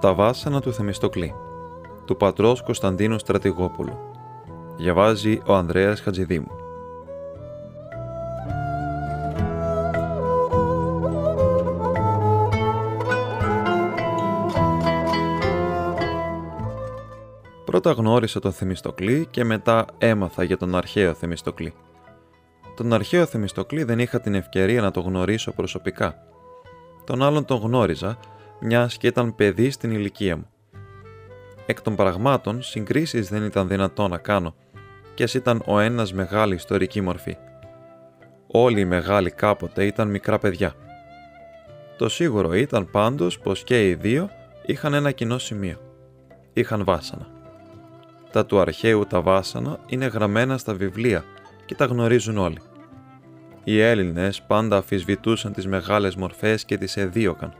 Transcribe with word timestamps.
Τα 0.00 0.14
βάσανα 0.14 0.60
του 0.60 0.72
Θεμιστοκλή 0.72 1.34
του 2.04 2.16
πατρός 2.16 2.62
Κωνσταντίνου 2.62 3.18
Στρατηγόπουλου 3.18 3.98
Διαβάζει 4.76 5.40
ο 5.46 5.54
Ανδρέας 5.54 6.00
Χατζηδήμου 6.00 6.50
Πρώτα 17.64 17.92
γνώρισα 17.92 18.40
τον 18.40 18.52
Θεμιστοκλή 18.52 19.26
και 19.30 19.44
μετά 19.44 19.84
έμαθα 19.98 20.42
για 20.42 20.56
τον 20.56 20.74
αρχαίο 20.74 21.14
Θεμιστοκλή. 21.14 21.74
Τον 22.76 22.92
αρχαίο 22.92 23.26
Θεμιστοκλή 23.26 23.82
δεν 23.82 23.98
είχα 23.98 24.20
την 24.20 24.34
ευκαιρία 24.34 24.80
να 24.80 24.90
τον 24.90 25.02
γνωρίσω 25.02 25.52
προσωπικά. 25.52 26.14
Τον 27.04 27.22
άλλον 27.22 27.44
τον 27.44 27.58
γνώριζα, 27.60 28.18
μιας 28.60 28.96
και 28.96 29.06
ήταν 29.06 29.34
παιδί 29.34 29.70
στην 29.70 29.90
ηλικία 29.90 30.36
μου. 30.36 30.46
Εκ 31.66 31.80
των 31.80 31.96
πραγμάτων, 31.96 32.62
συγκρίσεις 32.62 33.28
δεν 33.28 33.44
ήταν 33.44 33.68
δυνατό 33.68 34.08
να 34.08 34.18
κάνω, 34.18 34.54
και 35.14 35.22
ας 35.22 35.34
ήταν 35.34 35.62
ο 35.66 35.78
ένας 35.78 36.12
μεγάλη 36.12 36.54
ιστορική 36.54 37.00
μορφή. 37.00 37.36
Όλοι 38.46 38.80
οι 38.80 38.84
μεγάλοι 38.84 39.30
κάποτε 39.30 39.84
ήταν 39.84 40.08
μικρά 40.08 40.38
παιδιά. 40.38 40.74
Το 41.96 42.08
σίγουρο 42.08 42.54
ήταν 42.54 42.90
πάντως 42.90 43.38
πως 43.38 43.64
και 43.64 43.88
οι 43.88 43.94
δύο 43.94 44.30
είχαν 44.66 44.94
ένα 44.94 45.10
κοινό 45.10 45.38
σημείο. 45.38 45.76
Είχαν 46.52 46.84
βάσανα. 46.84 47.26
Τα 48.32 48.46
του 48.46 48.60
αρχαίου 48.60 49.06
τα 49.06 49.20
βάσανα 49.20 49.78
είναι 49.86 50.06
γραμμένα 50.06 50.58
στα 50.58 50.74
βιβλία 50.74 51.24
και 51.64 51.74
τα 51.74 51.84
γνωρίζουν 51.84 52.38
όλοι. 52.38 52.60
Οι 53.64 53.80
Έλληνες 53.80 54.42
πάντα 54.42 54.76
αφισβητούσαν 54.76 55.52
τις 55.52 55.66
μεγάλες 55.66 56.16
μορφές 56.16 56.64
και 56.64 56.78
τις 56.78 56.96
εδίωκαν. 56.96 57.54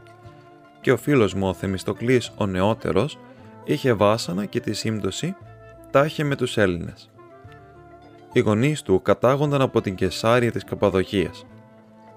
Και 0.81 0.91
ο 0.91 0.97
φίλος 0.97 1.33
μου 1.33 1.47
ο 1.47 1.53
Θεμιστοκλής 1.53 2.31
ο 2.37 2.45
νεότερος 2.45 3.17
είχε 3.63 3.93
βάσανα 3.93 4.45
και 4.45 4.59
τη 4.59 4.73
σύμπτωση 4.73 5.35
τα 5.91 6.05
είχε 6.05 6.23
με 6.23 6.35
τους 6.35 6.57
Έλληνες. 6.57 7.09
Οι 8.33 8.39
γονείς 8.39 8.81
του 8.81 9.01
κατάγονταν 9.01 9.61
από 9.61 9.81
την 9.81 9.95
Κεσάρια 9.95 10.51
της 10.51 10.63
Καπαδοκίας. 10.63 11.45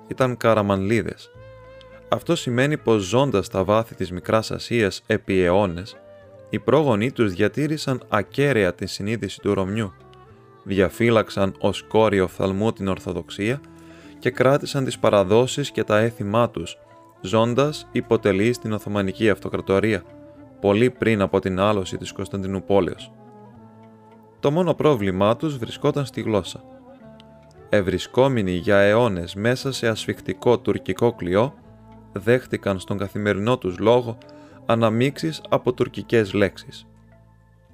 Ήταν 0.08 0.36
καραμανλίδες. 0.36 1.30
Αυτό 2.08 2.36
σημαίνει 2.36 2.76
πως 2.76 3.02
ζώντας 3.02 3.46
στα 3.46 3.64
βάθη 3.64 3.94
της 3.94 4.12
Μικράς 4.12 4.50
Ασίας 4.50 5.02
επί 5.06 5.40
αιώνες, 5.40 5.96
οι 6.50 6.58
πρόγονοί 6.58 7.12
τους 7.12 7.32
διατήρησαν 7.32 8.02
ακέραια 8.08 8.74
την 8.74 8.86
συνείδηση 8.86 9.40
του 9.40 9.54
Ρωμιού, 9.54 9.92
διαφύλαξαν 10.64 11.54
ως 11.58 11.82
κόρη 11.82 12.20
οφθαλμού 12.20 12.72
την 12.72 12.88
Ορθοδοξία 12.88 13.60
και 14.18 14.30
κράτησαν 14.30 14.84
τις 14.84 14.98
παραδόσεις 14.98 15.70
και 15.70 15.84
τα 15.84 15.98
έθιμά 15.98 16.50
τους, 16.50 16.78
ζώντας 17.22 17.88
υποτελεί 17.92 18.52
στην 18.52 18.72
Οθωμανική 18.72 19.30
Αυτοκρατορία, 19.30 20.02
πολύ 20.60 20.90
πριν 20.90 21.20
από 21.20 21.40
την 21.40 21.60
άλωση 21.60 21.96
της 21.96 22.12
Κωνσταντινούπολεως. 22.12 23.12
Το 24.40 24.50
μόνο 24.50 24.74
πρόβλημά 24.74 25.36
τους 25.36 25.58
βρισκόταν 25.58 26.06
στη 26.06 26.20
γλώσσα. 26.20 26.64
Ευρισκόμενοι 27.68 28.52
για 28.52 28.78
αιώνες 28.78 29.34
μέσα 29.34 29.72
σε 29.72 29.88
ασφιχτικό 29.88 30.58
τουρκικό 30.58 31.12
κλειό, 31.12 31.54
δέχτηκαν 32.12 32.78
στον 32.78 32.98
καθημερινό 32.98 33.58
τους 33.58 33.78
λόγο 33.78 34.18
αναμίξεις 34.66 35.40
από 35.48 35.72
τουρκικές 35.72 36.32
λέξεις. 36.32 36.86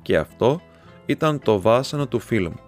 Και 0.02 0.16
αυτό 0.16 0.60
ήταν 1.06 1.38
το 1.38 1.60
βάσανο 1.60 2.06
του 2.06 2.18
φίλου 2.18 2.50
μου. 2.50 2.60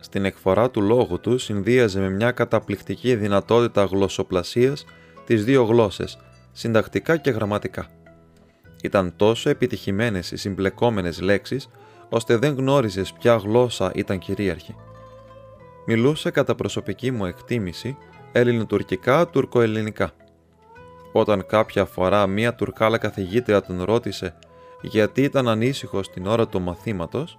Στην 0.00 0.24
εκφορά 0.24 0.70
του 0.70 0.80
λόγου 0.80 1.20
του 1.20 1.38
συνδύαζε 1.38 2.00
με 2.00 2.10
μια 2.10 2.30
καταπληκτική 2.30 3.14
δυνατότητα 3.14 3.84
γλωσσοπλασίας 3.84 4.84
τις 5.26 5.44
δύο 5.44 5.64
γλώσσες, 5.64 6.18
συντακτικά 6.52 7.16
και 7.16 7.30
γραμματικά. 7.30 7.86
Ήταν 8.82 9.12
τόσο 9.16 9.50
επιτυχημένες 9.50 10.30
οι 10.30 10.36
συμπλεκόμενες 10.36 11.20
λέξεις, 11.20 11.68
ώστε 12.08 12.36
δεν 12.36 12.54
γνώριζες 12.54 13.12
ποια 13.12 13.36
γλώσσα 13.36 13.92
ήταν 13.94 14.18
κυρίαρχη. 14.18 14.74
Μιλούσε 15.86 16.30
κατά 16.30 16.54
προσωπική 16.54 17.10
μου 17.10 17.24
εκτίμηση 17.24 17.96
ελληνοτουρκικά 18.32 19.26
τουρκοελληνικά. 19.28 20.10
Όταν 21.12 21.46
κάποια 21.46 21.84
φορά 21.84 22.26
μία 22.26 22.54
τουρκάλα 22.54 22.98
καθηγήτρια 22.98 23.62
τον 23.62 23.82
ρώτησε 23.82 24.34
γιατί 24.82 25.22
ήταν 25.22 25.48
ανήσυχο 25.48 26.00
την 26.00 26.26
ώρα 26.26 26.48
του 26.48 26.60
μαθήματος, 26.60 27.38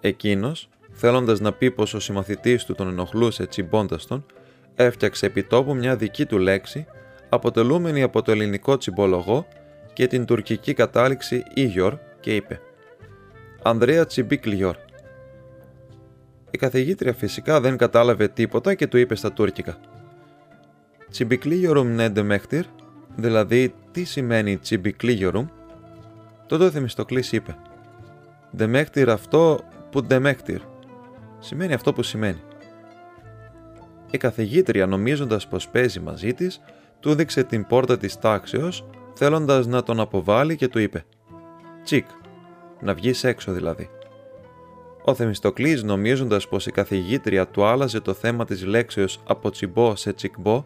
εκείνος, 0.00 0.68
θέλοντας 0.92 1.40
να 1.40 1.52
πει 1.52 1.70
πως 1.70 1.94
ο 1.94 2.00
συμμαθητής 2.00 2.64
του 2.64 2.74
τον 2.74 2.88
ενοχλούσε 2.88 3.46
τσιμπώντας 3.46 4.06
τον, 4.06 4.26
έφτιαξε 4.74 5.26
επιτόπου 5.26 5.74
μια 5.74 5.96
δική 5.96 6.26
του 6.26 6.38
λέξη, 6.38 6.86
αποτελούμενη 7.34 8.02
από 8.02 8.22
το 8.22 8.30
ελληνικό 8.30 8.76
τσιμπολογό 8.76 9.46
και 9.92 10.06
την 10.06 10.24
τουρκική 10.24 10.74
κατάληξη 10.74 11.42
Ίγιορ 11.54 11.98
και 12.20 12.34
είπε 12.34 12.60
«Ανδρέα 13.62 14.06
Τσιμπίκλιορ». 14.06 14.76
Η 16.50 16.58
καθηγήτρια 16.58 17.12
φυσικά 17.12 17.60
δεν 17.60 17.76
κατάλαβε 17.76 18.28
τίποτα 18.28 18.74
και 18.74 18.86
του 18.86 18.96
είπε 18.96 19.14
στα 19.14 19.32
τουρκικά 19.32 19.76
«Τσιμπικλίγιορουμ 21.10 21.88
νέντε 21.88 22.22
μέχτηρ» 22.22 22.64
Δηλαδή, 23.16 23.74
τι 23.92 24.04
σημαίνει 24.04 24.56
τσιμπικλίγιορουμ, 24.56 25.46
τότε 26.46 26.64
ο 26.64 26.70
Θεμιστοκλής 26.70 27.32
είπε 27.32 27.56
«Δεμέχτηρ 28.50 29.10
αυτό 29.10 29.60
που 29.90 30.06
δεμέχτηρ». 30.06 30.60
Σημαίνει 31.38 31.72
αυτό 31.72 31.92
που 31.92 32.02
σημαίνει. 32.02 32.40
Η 34.10 34.18
καθηγήτρια 34.18 34.86
νομίζοντας 34.86 35.46
πως 35.46 35.68
παίζει 35.68 36.00
μαζί 36.00 36.34
της, 36.34 36.60
του 37.02 37.14
δείξε 37.14 37.44
την 37.44 37.66
πόρτα 37.66 37.98
της 37.98 38.18
τάξεως, 38.18 38.84
θέλοντας 39.12 39.66
να 39.66 39.82
τον 39.82 40.00
αποβάλει 40.00 40.56
και 40.56 40.68
του 40.68 40.78
είπε 40.78 41.04
«Τσικ, 41.84 42.06
να 42.80 42.94
βγεις 42.94 43.24
έξω 43.24 43.52
δηλαδή». 43.52 43.90
Ο 45.04 45.14
Θεμιστοκλής 45.14 45.82
νομίζοντας 45.82 46.48
πως 46.48 46.66
η 46.66 46.70
καθηγήτρια 46.70 47.48
του 47.48 47.64
άλλαζε 47.64 48.00
το 48.00 48.12
θέμα 48.12 48.44
της 48.44 48.64
λέξεως 48.64 49.20
από 49.26 49.50
τσιμπό 49.50 49.96
σε 49.96 50.12
τσικμπό, 50.12 50.62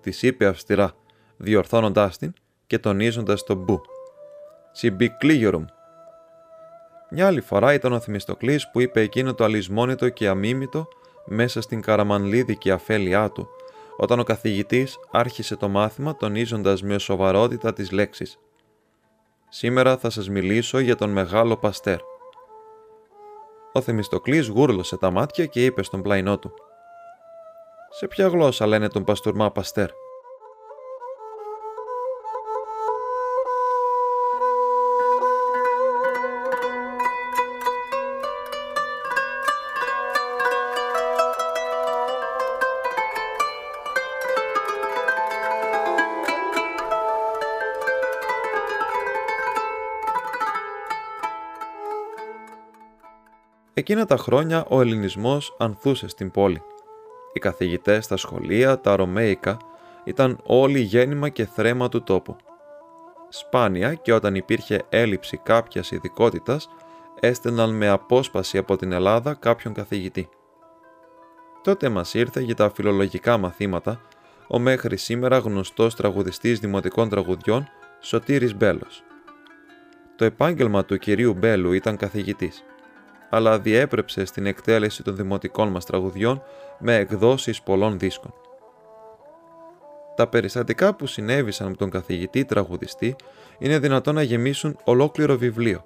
της 0.00 0.22
είπε 0.22 0.46
αυστηρά 0.46 0.92
διορθώνοντάς 1.36 2.18
την 2.18 2.32
και 2.66 2.78
τονίζοντας 2.78 3.42
το 3.42 3.54
μπου. 3.54 3.80
Τσιμπικλίγιορουμ. 4.72 5.64
Μια 7.10 7.26
άλλη 7.26 7.40
φορά 7.40 7.74
ήταν 7.74 7.92
ο 7.92 8.00
Θημιστοκλής 8.00 8.70
που 8.70 8.80
είπε 8.80 9.00
εκείνο 9.00 9.34
το 9.34 9.44
αλυσμόνητο 9.44 10.08
και 10.08 10.28
αμίμητο 10.28 10.88
μέσα 11.26 11.60
στην 11.60 11.80
καραμανλίδικη 11.80 12.70
αφέλειά 12.70 13.30
του, 13.30 13.48
όταν 14.02 14.18
ο 14.18 14.22
καθηγητής 14.22 14.98
άρχισε 15.10 15.56
το 15.56 15.68
μάθημα 15.68 16.16
τονίζοντας 16.16 16.82
με 16.82 16.98
σοβαρότητα 16.98 17.72
τις 17.72 17.90
λέξεις. 17.90 18.38
Σήμερα 19.48 19.96
θα 19.96 20.10
σας 20.10 20.28
μιλήσω 20.28 20.78
για 20.78 20.96
τον 20.96 21.10
μεγάλο 21.10 21.56
Παστέρ. 21.56 21.98
Ο 23.72 23.80
Θεμιστοκλής 23.80 24.48
γούρλωσε 24.48 24.96
τα 24.96 25.10
μάτια 25.10 25.46
και 25.46 25.64
είπε 25.64 25.82
στον 25.82 26.02
πλαϊνό 26.02 26.38
του 26.38 26.52
«Σε 27.90 28.06
ποια 28.06 28.26
γλώσσα 28.26 28.66
λένε 28.66 28.88
τον 28.88 29.04
Παστούρμα 29.04 29.50
Παστέρ» 29.50 29.90
Εκείνα 53.80 54.06
τα 54.06 54.16
χρόνια 54.16 54.64
ο 54.68 54.80
ελληνισμός 54.80 55.54
ανθούσε 55.58 56.08
στην 56.08 56.30
πόλη. 56.30 56.62
Οι 57.32 57.38
καθηγητές 57.38 58.04
στα 58.04 58.16
σχολεία, 58.16 58.80
τα 58.80 58.96
ρωμαίικα, 58.96 59.56
ήταν 60.04 60.38
όλοι 60.42 60.80
γέννημα 60.80 61.28
και 61.28 61.44
θρέμα 61.44 61.88
του 61.88 62.02
τόπου. 62.02 62.36
Σπάνια 63.28 63.94
και 63.94 64.12
όταν 64.12 64.34
υπήρχε 64.34 64.82
έλλειψη 64.88 65.36
κάποιας 65.36 65.90
ειδικότητας, 65.90 66.68
έστεναν 67.20 67.70
με 67.70 67.88
απόσπαση 67.88 68.58
από 68.58 68.76
την 68.76 68.92
Ελλάδα 68.92 69.34
κάποιον 69.34 69.74
καθηγητή. 69.74 70.28
Τότε 71.62 71.88
μας 71.88 72.14
ήρθε 72.14 72.40
για 72.40 72.54
τα 72.54 72.70
φιλολογικά 72.70 73.36
μαθήματα 73.36 74.00
ο 74.48 74.58
μέχρι 74.58 74.96
σήμερα 74.96 75.38
γνωστός 75.38 75.94
τραγουδιστής 75.94 76.58
δημοτικών 76.58 77.08
τραγουδιών 77.08 77.68
Σωτήρης 78.00 78.54
Μπέλος. 78.56 79.02
Το 80.16 80.24
επάγγελμα 80.24 80.84
του 80.84 80.98
κυρίου 80.98 81.34
Μπέλου 81.34 81.72
ήταν 81.72 81.96
καθηγητής 81.96 82.64
αλλά 83.30 83.58
διέπρεψε 83.58 84.24
στην 84.24 84.46
εκτέλεση 84.46 85.02
των 85.02 85.16
δημοτικών 85.16 85.68
μας 85.68 85.84
τραγουδιών 85.84 86.42
με 86.78 86.94
εκδόσεις 86.94 87.62
πολλών 87.62 87.98
δίσκων. 87.98 88.34
Τα 90.16 90.26
περιστατικά 90.26 90.94
που 90.94 91.06
συνέβησαν 91.06 91.68
με 91.68 91.74
τον 91.74 91.90
καθηγητή 91.90 92.44
τραγουδιστή 92.44 93.16
είναι 93.58 93.78
δυνατόν 93.78 94.14
να 94.14 94.22
γεμίσουν 94.22 94.78
ολόκληρο 94.84 95.36
βιβλίο. 95.36 95.84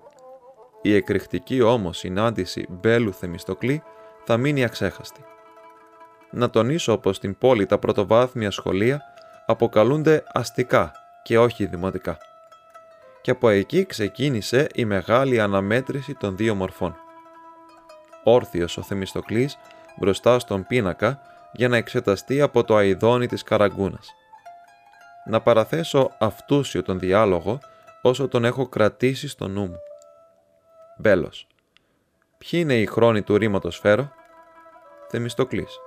Η 0.83 0.95
εκρηκτική 0.95 1.61
όμως 1.61 1.99
συνάντηση 1.99 2.67
Μπέλου 2.69 3.13
Θεμιστοκλή 3.13 3.83
θα 4.25 4.37
μείνει 4.37 4.65
αξέχαστη. 4.65 5.25
Να 6.31 6.51
τονίσω 6.51 6.99
πως 6.99 7.17
στην 7.17 7.39
πόλη 7.39 7.67
τα 7.67 7.79
πρωτοβάθμια 7.79 8.51
σχολεία 8.51 9.01
αποκαλούνται 9.47 10.23
αστικά 10.33 10.93
και 11.23 11.39
όχι 11.39 11.67
δημοτικά. 11.67 12.19
και 13.23 13.31
από 13.31 13.49
εκεί 13.49 13.87
ξεκίνησε 13.87 14.69
η 14.75 14.85
μεγάλη 14.85 15.41
αναμέτρηση 15.41 16.15
των 16.15 16.37
δύο 16.37 16.55
μορφών. 16.55 16.97
Όρθιος 18.25 18.77
ο 18.77 18.83
Θεμιστοκλής 18.83 19.59
μπροστά 19.97 20.39
στον 20.39 20.67
πίνακα 20.67 21.21
για 21.53 21.69
να 21.69 21.77
εξεταστεί 21.77 22.41
από 22.41 22.65
το 22.65 22.77
αηδόνι 22.77 23.27
της 23.27 23.43
καραγκούνας. 23.43 24.15
Να 25.27 25.41
παραθέσω 25.41 26.11
αυτούσιο 26.19 26.83
τον 26.83 26.99
διάλογο 26.99 27.59
όσο 28.03 28.29
τον 28.29 28.45
έχω 28.45 28.69
κρατήσει 28.69 29.29
στο 29.29 29.49
νου 29.49 29.67
μου. 29.67 29.79
Μπέλος. 30.99 31.47
Ποιοι 32.39 32.61
είναι 32.63 32.81
οι 32.81 32.87
χρόνοι 32.87 33.23
του 33.23 33.37
ρήματος 33.37 33.79
φέρο; 33.79 34.13
Θεμιστοκλής. 35.09 35.79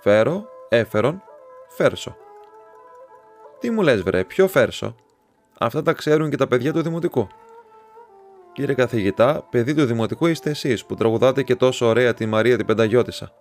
Φέρο, 0.00 0.48
έφερον, 0.68 1.22
φέρσο. 1.68 2.16
Τι 3.58 3.70
μου 3.70 3.82
λες 3.82 4.02
βρε, 4.02 4.24
ποιο 4.24 4.48
φέρσο; 4.48 4.96
Αυτά 5.58 5.82
τα 5.82 5.92
ξέρουν 5.92 6.30
και 6.30 6.36
τα 6.36 6.46
παιδιά 6.46 6.72
του 6.72 6.82
Δημοτικού. 6.82 7.28
Κύριε 8.52 8.74
καθηγητά, 8.74 9.46
παιδί 9.50 9.74
του 9.74 9.84
Δημοτικού 9.84 10.26
είστε 10.26 10.50
εσείς 10.50 10.84
που 10.84 10.94
τραγουδάτε 10.94 11.42
και 11.42 11.56
τόσο 11.56 11.86
ωραία 11.86 12.14
τη 12.14 12.26
Μαρία 12.26 12.56
την 12.56 12.66
Πενταγιώτησα. 12.66 13.32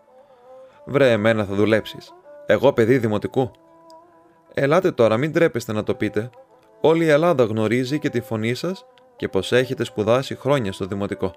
Βρε, 0.85 1.11
εμένα 1.11 1.45
θα 1.45 1.53
δουλέψεις. 1.53 2.13
Εγώ 2.45 2.73
παιδί 2.73 2.97
Δημοτικού. 2.97 3.51
Ελάτε 4.53 4.91
τώρα, 4.91 5.17
μην 5.17 5.31
τρέπεστε 5.31 5.73
να 5.73 5.83
το 5.83 5.95
πείτε. 5.95 6.29
Όλη 6.81 7.05
η 7.05 7.09
Ελλάδα 7.09 7.43
γνωρίζει 7.43 7.99
και 7.99 8.09
τη 8.09 8.21
φωνή 8.21 8.53
σας 8.53 8.85
και 9.15 9.27
πως 9.27 9.51
έχετε 9.51 9.83
σπουδάσει 9.83 10.35
χρόνια 10.35 10.71
στο 10.71 10.85
Δημοτικό. 10.85 11.33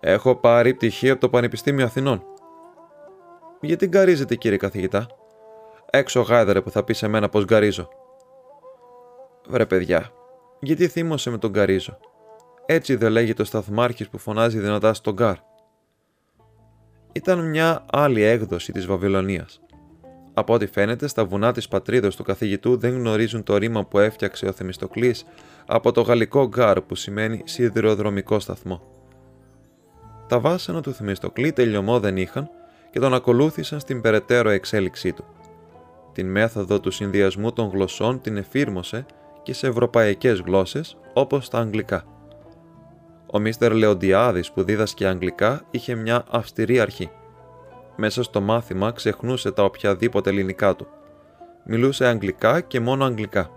Έχω 0.00 0.36
πάρει 0.36 0.74
πτυχίο 0.74 1.12
από 1.12 1.20
το 1.20 1.28
Πανεπιστήμιο 1.28 1.84
Αθηνών. 1.84 2.24
Γιατί 3.60 3.86
γκαρίζετε, 3.86 4.34
κύριε 4.34 4.58
καθηγητά; 4.58 5.06
Έξω 5.90 6.20
γάιδαρε 6.20 6.60
που 6.60 6.70
θα 6.70 6.84
πεις 6.84 6.98
σε 6.98 7.08
μένα 7.08 7.28
πως 7.28 7.44
γκαρίζω. 7.44 7.88
Βρε 9.48 9.66
παιδιά, 9.66 10.10
γιατί 10.60 10.88
θύμωσε 10.88 11.30
με 11.30 11.38
τον 11.38 11.50
γκαρίζω; 11.50 11.98
Έτσι 12.66 12.94
δεν 12.94 13.12
λέγεται 13.12 13.42
ο 13.42 13.44
σταθμάρχης 13.44 14.08
που 14.08 14.18
φωνάζει 14.18 14.58
δυνατά 14.58 14.94
στον 14.94 15.14
gare. 15.14 15.36
Ήταν 17.12 17.48
μια 17.48 17.84
άλλη 17.92 18.22
έκδοση 18.22 18.72
της 18.72 18.86
Βαβυλωνίας. 18.86 19.60
Από 20.34 20.54
ό,τι 20.54 20.66
φαίνεται, 20.66 21.06
στα 21.06 21.24
βουνά 21.24 21.52
της 21.52 21.68
πατρίδος 21.68 22.16
του 22.16 22.22
καθηγητού 22.22 22.76
δεν 22.76 22.94
γνωρίζουν 22.94 23.42
το 23.42 23.56
ρήμα 23.56 23.84
που 23.84 23.98
έφτιαξε 23.98 24.46
ο 24.46 24.52
Θεμιστοκλής 24.52 25.24
από 25.66 25.92
το 25.92 26.00
γαλλικό 26.00 26.46
gare 26.46 26.80
που 26.80 26.94
σημαίνει 26.94 27.42
σιδηροδρομικό 27.44 28.40
σταθμό. 28.40 28.82
Τα 30.28 30.40
βάσανα 30.40 30.80
του 30.80 30.92
Θεμιστοκλή 30.92 31.52
τελειωμό 31.52 32.00
δεν 32.00 32.16
είχαν 32.16 32.50
και 32.90 32.98
τον 32.98 33.14
ακολούθησαν 33.14 33.80
στην 33.80 34.00
περαιτέρω 34.00 34.50
εξέλιξή 34.50 35.12
του. 35.12 35.24
Την 36.12 36.30
μέθοδο 36.30 36.80
του 36.80 36.90
συνδυασμού 36.90 37.52
των 37.52 37.68
γλωσσών 37.68 38.20
την 38.20 38.36
εφήρμοσε 38.36 39.06
και 39.42 39.52
σε 39.52 39.66
ευρωπαϊκές 39.66 40.40
γλώσσες 40.40 40.96
όπως 41.14 41.48
τα 41.48 41.58
αγγλικά. 41.58 42.11
Ο 43.34 43.38
Μίστερ 43.38 43.72
Λεοντιάδης 43.72 44.52
που 44.52 44.62
δίδασκε 44.62 45.06
αγγλικά 45.06 45.62
είχε 45.70 45.94
μια 45.94 46.24
αυστηρή 46.30 46.80
αρχή. 46.80 47.10
Μέσα 47.96 48.22
στο 48.22 48.40
μάθημα 48.40 48.90
ξεχνούσε 48.90 49.50
τα 49.50 49.64
οποιαδήποτε 49.64 50.30
ελληνικά 50.30 50.76
του. 50.76 50.86
Μιλούσε 51.64 52.06
αγγλικά 52.06 52.60
και 52.60 52.80
μόνο 52.80 53.04
αγγλικά. 53.04 53.50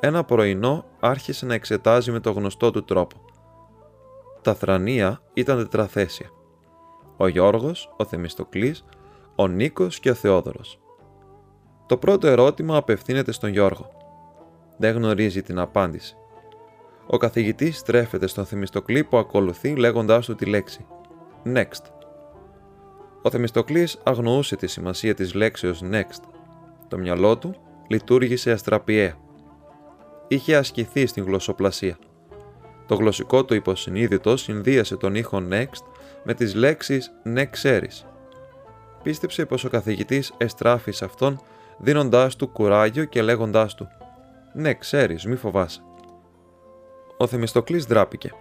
Ένα 0.00 0.24
πρωινό 0.24 0.84
άρχισε 1.00 1.46
να 1.46 1.54
εξετάζει 1.54 2.10
με 2.10 2.20
το 2.20 2.30
γνωστό 2.30 2.70
του 2.70 2.84
τρόπο. 2.84 3.16
Τα 4.42 4.54
θρανία 4.54 5.22
ήταν 5.34 5.56
τετραθέσια. 5.56 6.30
Ο 7.16 7.28
Γιώργος, 7.28 7.94
ο 7.96 8.04
Θεμιστοκλής, 8.04 8.84
ο 9.34 9.48
Νίκος 9.48 10.00
και 10.00 10.10
ο 10.10 10.14
Θεόδωρος. 10.14 10.80
Το 11.86 11.96
πρώτο 11.96 12.26
ερώτημα 12.26 12.76
απευθύνεται 12.76 13.32
στον 13.32 13.50
Γιώργο. 13.50 13.90
Δεν 14.76 14.94
γνωρίζει 14.94 15.42
την 15.42 15.58
απάντηση. 15.58 16.14
Ο 17.12 17.16
καθηγητής 17.16 17.78
στρέφεται 17.78 18.26
στον 18.26 18.46
Θεμιστοκλή 18.46 19.04
που 19.04 19.16
ακολουθεί 19.16 19.74
λέγοντάς 19.74 20.26
του 20.26 20.34
τη 20.34 20.44
λέξη 20.46 20.86
«Next». 21.44 21.84
Ο 23.22 23.30
Θεμιστοκλής 23.30 23.98
αγνοούσε 24.02 24.56
τη 24.56 24.66
σημασία 24.66 25.14
της 25.14 25.34
λέξεως 25.34 25.82
«next». 25.92 26.22
Το 26.88 26.98
μυαλό 26.98 27.38
του 27.38 27.54
λειτουργήσε 27.88 28.50
αστραπιαία. 28.50 29.14
Είχε 30.28 30.56
ασκηθεί 30.56 31.06
στην 31.06 31.24
γλωσσοπλασία. 31.24 31.98
Το 32.86 32.94
γλωσσικό 32.94 33.44
του 33.44 33.54
υποσυνείδητο 33.54 34.36
συνδύασε 34.36 34.96
τον 34.96 35.14
ήχο 35.14 35.42
«next» 35.50 35.84
με 36.24 36.34
τις 36.34 36.54
λέξεις 36.54 37.12
«ναι 37.22 37.46
ξέρεις». 37.46 38.06
Πίστεψε 39.02 39.46
πως 39.46 39.64
ο 39.64 39.68
καθηγητής 39.68 40.34
εστράφει 40.36 40.92
σε 40.92 41.04
αυτόν 41.04 41.40
δίνοντάς 41.78 42.36
του 42.36 42.48
κουράγιο 42.48 43.04
και 43.04 43.22
λέγοντάς 43.22 43.74
του 43.74 43.88
«Ναι, 44.52 44.74
ξέρεις, 44.74 45.24
μη 45.24 45.36
φοβάσαι». 45.36 45.82
Ο 47.20 47.26
Θεμιστοκλής 47.26 47.84
δράπηκε. 47.84 48.32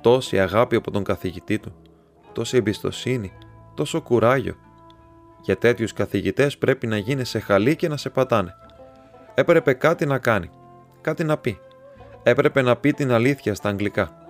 Τόση 0.00 0.40
αγάπη 0.40 0.76
από 0.76 0.90
τον 0.90 1.04
καθηγητή 1.04 1.58
του, 1.58 1.72
τόση 2.32 2.56
εμπιστοσύνη, 2.56 3.32
τόσο 3.74 4.00
κουράγιο. 4.00 4.54
Για 5.40 5.56
τέτοιους 5.56 5.92
καθηγητές 5.92 6.58
πρέπει 6.58 6.86
να 6.86 6.96
γίνει 6.96 7.24
σε 7.24 7.38
χαλί 7.38 7.76
και 7.76 7.88
να 7.88 7.96
σε 7.96 8.10
πατάνε. 8.10 8.54
Έπρεπε 9.34 9.72
κάτι 9.72 10.06
να 10.06 10.18
κάνει, 10.18 10.50
κάτι 11.00 11.24
να 11.24 11.36
πει. 11.36 11.58
Έπρεπε 12.22 12.62
να 12.62 12.76
πει 12.76 12.92
την 12.92 13.12
αλήθεια 13.12 13.54
στα 13.54 13.68
αγγλικά. 13.68 14.26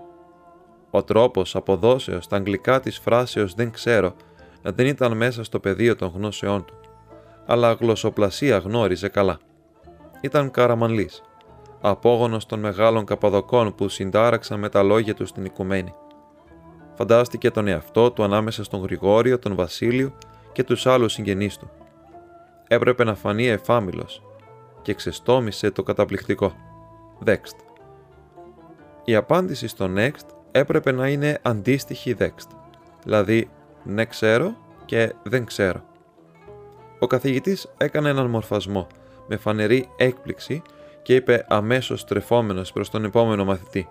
Ο 0.91 1.03
τρόπος 1.03 1.57
αποδόσεως 1.57 2.25
στα 2.25 2.37
αγγλικά 2.37 2.81
της 2.81 2.99
φράσεως 2.99 3.55
«δεν 3.55 3.71
ξέρω» 3.71 4.15
δεν 4.63 4.87
ήταν 4.87 5.17
μέσα 5.17 5.45
στο 5.45 5.61
πεδίο 5.61 5.97
των 5.97 6.13
γνώσεών 6.15 6.65
του, 6.65 6.75
αλλά 7.47 7.73
γλωσσοπλασία 7.73 8.59
γνώριζε 8.59 9.09
καλά. 9.09 9.39
Ήταν 10.21 10.51
καραμανλής 10.51 11.23
απόγονος 11.91 12.47
των 12.47 12.61
μεγάλων 12.61 13.05
καπαδοκών 13.05 13.75
που 13.75 13.89
συντάραξαν 13.89 14.59
με 14.59 14.69
τα 14.69 14.83
λόγια 14.83 15.15
τους 15.15 15.29
στην 15.29 15.45
οικουμένη. 15.45 15.95
Φαντάστηκε 16.95 17.51
τον 17.51 17.67
εαυτό 17.67 18.11
του 18.11 18.23
ανάμεσα 18.23 18.65
στον 18.65 18.83
Γρηγόριο, 18.83 19.39
τον 19.39 19.55
Βασίλειο 19.55 20.13
και 20.53 20.65
τους 20.65 20.87
άλλους 20.87 21.13
συγγενείς 21.13 21.57
του. 21.57 21.71
Έπρεπε 22.69 23.05
να 23.05 23.15
φανεί 23.15 23.47
εφάμιλος 23.47 24.23
και 24.83 24.95
ξεστόμησε 24.95 25.71
το 25.71 25.83
καταπληκτικό. 25.83 26.53
Δέξτ. 27.19 27.57
Η 29.05 29.15
απάντηση 29.15 29.69
στο 29.69 29.91
next 29.97 30.27
έπρεπε 30.51 30.93
να 30.93 31.09
είναι 31.09 31.39
αντίστοιχη 31.43 32.13
δέξτ, 32.13 32.51
δηλαδή 33.05 33.51
ναι 33.83 34.05
ξέρω 34.05 34.57
και 34.85 35.15
δεν 35.23 35.45
ξέρω. 35.45 35.83
Ο 36.99 37.07
καθηγητής 37.07 37.73
έκανε 37.77 38.09
έναν 38.09 38.31
μορφασμό 38.31 38.87
με 39.29 39.37
φανερή 39.37 39.89
έκπληξη 39.97 40.63
και 41.05 41.15
είπε 41.15 41.45
αμέσως 41.49 42.01
στρεφόμενος 42.01 42.73
προς 42.73 42.91
τον 42.91 43.05
επόμενο 43.05 43.45
μαθητή 43.45 43.87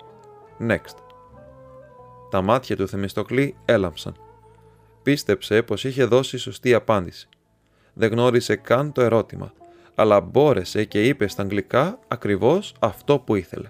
«Next». 0.68 0.98
Τα 2.30 2.42
μάτια 2.42 2.76
του 2.76 2.88
Θεμιστοκλή 2.88 3.56
έλαμψαν. 3.66 4.16
Πίστεψε 5.04 5.62
πως 5.62 5.84
είχε 5.84 6.06
δώσει 6.06 6.38
σωστή 6.38 6.74
απάντηση. 6.74 7.28
Δεν 7.94 8.12
γνώρισε 8.12 8.56
καν 8.56 8.92
το 8.92 9.02
ερώτημα, 9.02 9.54
αλλά 9.96 10.22
μπόρεσε 10.22 10.84
και 10.84 11.08
είπε 11.08 11.28
στα 11.28 11.42
αγγλικά 11.42 12.00
ακριβώς 12.08 12.76
αυτό 12.80 13.20
που 13.20 13.36
ήθελε. 13.36 13.70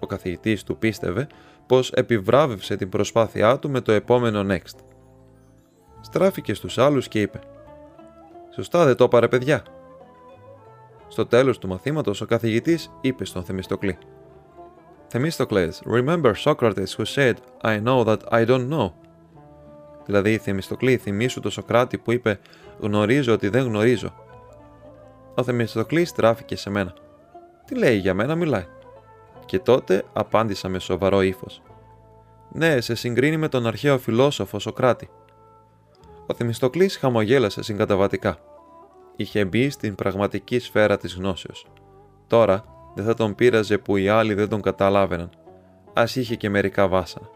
Ο 0.00 0.06
καθηγητής 0.06 0.62
του 0.62 0.78
πίστευε 0.78 1.26
πως 1.66 1.92
επιβράβευσε 1.92 2.76
την 2.76 2.88
προσπάθειά 2.88 3.58
του 3.58 3.70
με 3.70 3.80
το 3.80 3.92
επόμενο 3.92 4.54
next. 4.54 4.78
Στράφηκε 6.00 6.54
στους 6.54 6.78
άλλους 6.78 7.08
και 7.08 7.20
είπε 7.20 7.40
«Σωστά 8.54 8.84
δεν 8.84 8.96
το 8.96 9.04
έπαρε 9.04 9.28
παιδιά», 9.28 9.62
στο 11.10 11.26
τέλος 11.26 11.58
του 11.58 11.68
μαθήματος 11.68 12.20
ο 12.20 12.26
καθηγητής 12.26 12.90
είπε 13.00 13.24
στον 13.24 13.44
Θεμιστοκλή 13.44 13.98
Themistocles, 15.12 15.82
remember 15.84 16.34
Socrates 16.34 16.94
who 16.96 17.04
said, 17.04 17.34
I 17.62 17.80
know 17.80 18.04
that 18.04 18.20
I 18.32 18.44
don't 18.44 18.68
know. 18.68 18.92
Δηλαδή, 20.04 20.38
Θεμιστοκλή, 20.38 20.96
θυμήσου 20.96 21.40
το 21.40 21.50
Σοκράτη 21.50 21.98
που 21.98 22.12
είπε 22.12 22.38
«Γνωρίζω 22.80 23.32
ότι 23.32 23.48
δεν 23.48 23.64
γνωρίζω». 23.64 24.14
Ο 25.34 25.42
Θεμιστοκλής 25.42 26.08
στράφηκε 26.08 26.56
σε 26.56 26.70
μένα. 26.70 26.94
«Τι 27.64 27.74
λέει 27.74 27.96
για 27.96 28.14
μένα, 28.14 28.34
μιλάει». 28.34 28.66
Και 29.46 29.58
τότε 29.58 30.04
απάντησα 30.12 30.68
με 30.68 30.78
σοβαρό 30.78 31.22
ύφος. 31.22 31.62
«Ναι, 32.52 32.80
σε 32.80 32.94
συγκρίνει 32.94 33.36
με 33.36 33.48
τον 33.48 33.66
αρχαίο 33.66 33.98
φιλόσοφο 33.98 34.58
Σοκράτη». 34.58 35.10
Ο 36.26 36.34
Θεμιστοκλής 36.34 36.96
χαμογέλασε 36.96 37.62
συγκαταβατικά 37.62 38.38
είχε 39.20 39.44
μπει 39.44 39.70
στην 39.70 39.94
πραγματική 39.94 40.58
σφαίρα 40.58 40.96
της 40.96 41.14
γνώσεως. 41.14 41.66
Τώρα 42.26 42.64
δεν 42.94 43.04
θα 43.04 43.14
τον 43.14 43.34
πείραζε 43.34 43.78
που 43.78 43.96
οι 43.96 44.08
άλλοι 44.08 44.34
δεν 44.34 44.48
τον 44.48 44.60
καταλάβαιναν, 44.60 45.30
ας 45.92 46.16
είχε 46.16 46.36
και 46.36 46.50
μερικά 46.50 46.88
βάσανα. 46.88 47.28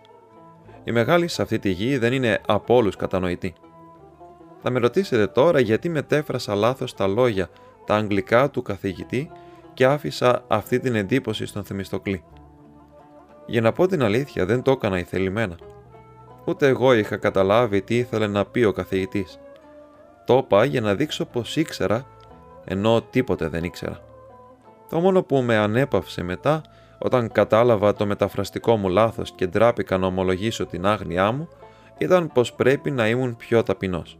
Η 0.85 0.93
μεγάλη 0.93 1.29
σε 1.29 1.43
αυτή 1.43 1.59
τη 1.59 1.71
γη 1.71 1.99
δεν 1.99 2.13
είναι 2.13 2.41
από 2.47 2.75
όλους 2.75 2.97
κατανοητή. 2.97 3.55
Θα 4.63 4.71
με 4.71 4.79
ρωτήσετε 4.79 5.27
τώρα 5.27 5.61
γιατί 5.61 5.89
μετέφρασα 5.89 6.55
λάθος 6.55 6.95
τα 6.95 7.07
λόγια, 7.07 7.49
τα 7.87 7.95
αγγλικά 7.95 8.51
του 8.51 8.63
καθηγητή 8.63 9.31
και 9.75 9.87
άφησα 9.87 10.45
αυτή 10.49 10.81
την 10.81 10.95
εντύπωση 10.95 11.47
στον 11.47 11.65
Θεμιστοκλή. 11.65 12.25
Για 13.47 13.61
να 13.61 13.73
πω 13.73 13.87
την 13.87 14.03
αλήθεια 14.03 14.47
δεν 14.47 14.63
το 14.63 14.71
έκανα 14.71 14.99
ηθελημένα. 14.99 15.57
Ούτε 16.45 16.67
εγώ 16.67 16.93
είχα 16.95 17.17
καταλάβει 17.17 17.83
τι 17.83 17.97
ήθελε 17.97 18.27
να 18.27 18.45
πει 18.45 18.65
ο 18.65 18.73
καθηγητής. 18.73 19.39
Το 20.25 20.37
είπα 20.37 20.65
για 20.65 20.81
να 20.81 20.95
δείξω 20.95 21.25
πως 21.25 21.57
ήξερα, 21.57 22.07
ενώ 22.65 23.03
τίποτε 23.03 23.49
δεν 23.49 23.65
ήξερα. 23.65 24.01
Το 24.89 25.01
μόνο 25.01 25.23
που 25.23 25.37
με 25.37 25.57
ανέπαυσε 25.57 26.23
μετά, 26.23 26.63
όταν 26.99 27.33
κατάλαβα 27.33 27.95
το 27.95 28.07
μεταφραστικό 28.07 28.77
μου 28.77 28.89
λάθος 28.89 29.33
και 29.33 29.47
ντράπηκα 29.47 29.99
να 29.99 30.07
ομολογήσω 30.07 30.67
την 30.67 30.87
άγνοιά 30.87 31.33
μου, 31.33 31.49
ήταν 31.99 32.33
πως 32.33 32.53
πρέπει 32.53 32.91
να 32.91 33.09
ήμουν 33.09 33.37
πιο 33.37 33.63
ταπεινός. 33.63 34.19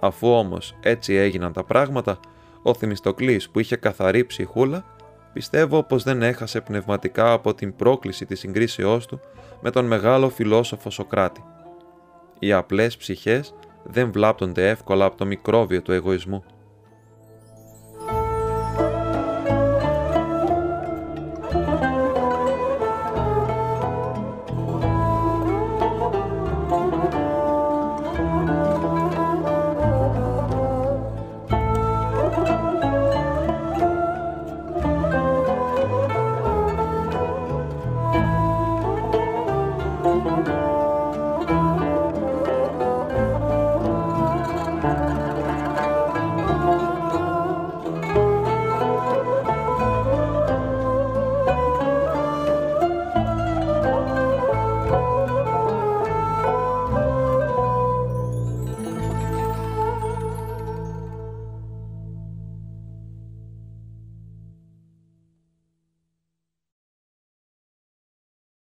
Αφού 0.00 0.28
όμως 0.28 0.74
έτσι 0.80 1.14
έγιναν 1.14 1.52
τα 1.52 1.64
πράγματα, 1.64 2.18
ο 2.62 2.74
Θημιστοκλής 2.74 3.50
που 3.50 3.60
είχε 3.60 3.76
καθαρή 3.76 4.24
ψυχούλα, 4.24 4.84
πιστεύω 5.32 5.82
πως 5.82 6.02
δεν 6.02 6.22
έχασε 6.22 6.60
πνευματικά 6.60 7.32
από 7.32 7.54
την 7.54 7.76
πρόκληση 7.76 8.26
της 8.26 8.38
συγκρίσεώς 8.38 9.06
του 9.06 9.20
με 9.60 9.70
τον 9.70 9.84
μεγάλο 9.84 10.28
φιλόσοφο 10.28 10.90
Σοκράτη. 10.90 11.44
Οι 12.38 12.52
απλές 12.52 12.96
ψυχές 12.96 13.54
δεν 13.88 14.12
βλάπτονται 14.12 14.68
εύκολα 14.68 15.04
από 15.04 15.16
το 15.16 15.26
μικρόβιο 15.26 15.82
του 15.82 15.92
εγωισμού. 15.92 16.44